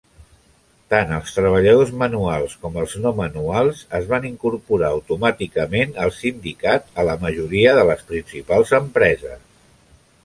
Tant 0.93 1.11
els 1.17 1.33
treballadors 1.33 1.91
manuals 2.03 2.55
com 2.63 2.79
els 2.83 2.95
no 3.03 3.11
manuals 3.19 3.83
es 3.99 4.09
van 4.15 4.25
incorporar 4.31 4.91
automàticament 4.97 5.95
al 6.07 6.15
sindicat 6.23 6.91
a 7.05 7.09
la 7.11 7.17
majoria 7.27 7.77
de 7.83 7.87
les 7.93 8.05
principals 8.13 8.75
empreses. 8.83 9.47